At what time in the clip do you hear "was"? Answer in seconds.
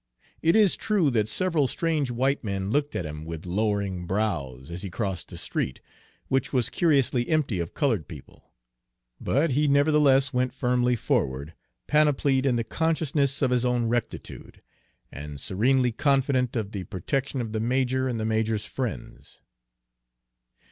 6.51-6.71